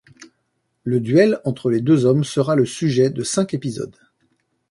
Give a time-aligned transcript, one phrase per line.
[0.83, 3.95] Le duel entre les deux hommes sera le sujet de cinq épisodes.